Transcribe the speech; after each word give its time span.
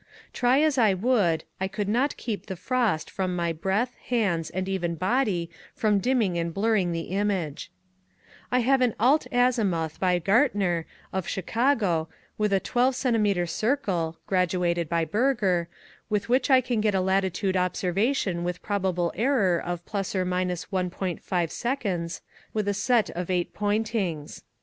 Try 0.33 0.61
as 0.61 0.79
I 0.79 0.95
would, 0.95 1.43
I 1.59 1.67
could 1.67 1.87
not 1.87 2.17
keep 2.17 2.47
the 2.47 2.55
frost 2.55 3.07
from 3.07 3.35
my 3.35 3.53
breath, 3.53 3.93
hands, 4.07 4.49
and 4.49 4.67
even 4.67 4.95
body 4.95 5.47
from 5.75 5.99
dimming 5.99 6.39
and 6.39 6.51
blurring 6.51 6.91
the 6.91 7.09
image. 7.11 7.69
I 8.51 8.61
have 8.61 8.81
an 8.81 8.95
alt 8.99 9.27
azimuth 9.31 9.99
by 9.99 10.17
Gaertner, 10.17 10.85
of 11.13 11.27
Chi 11.27 11.41
cago, 11.43 12.07
with 12.35 12.51
a 12.51 12.59
12=™ 12.59 13.47
circle 13.47 14.17
(gradviated 14.27 14.89
by 14.89 15.05
Ber 15.05 15.35
ger), 15.35 15.69
with 16.09 16.29
which 16.29 16.49
I 16.49 16.61
can 16.61 16.81
get 16.81 16.95
a 16.95 16.99
latitude 17.01 17.53
observa 17.53 18.15
tion 18.15 18.43
with 18.43 18.63
probable 18.63 19.11
error 19.15 19.59
of 19.61 19.85
± 19.85 21.09
l".S 21.31 22.21
with 22.55 22.67
a 22.67 22.73
set 22.73 23.09
of 23.11 23.29
eight 23.29 23.53
pointings. 23.53 24.41